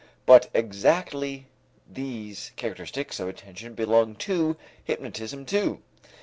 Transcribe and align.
But 0.25 0.49
exactly 0.55 1.45
these 1.87 2.53
characteristics 2.55 3.19
of 3.19 3.29
attention 3.29 3.75
belong 3.75 4.15
to 4.15 4.57
hypnotism 4.83 5.45
too. 5.45 5.83